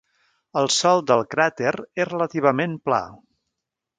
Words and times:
El 0.61 0.69
sòl 0.75 1.01
del 1.11 1.21
cràter 1.35 1.75
és 2.05 2.09
relativament 2.11 2.75
pla. 2.89 3.03